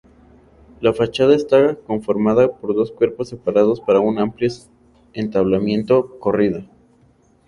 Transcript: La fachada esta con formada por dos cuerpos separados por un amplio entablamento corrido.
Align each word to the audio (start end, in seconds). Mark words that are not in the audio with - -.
La 0.79 0.93
fachada 0.93 1.35
esta 1.35 1.75
con 1.75 2.01
formada 2.01 2.51
por 2.57 2.73
dos 2.73 2.91
cuerpos 2.91 3.29
separados 3.29 3.79
por 3.81 3.97
un 3.97 4.17
amplio 4.17 4.49
entablamento 5.13 6.17
corrido. 6.17 6.65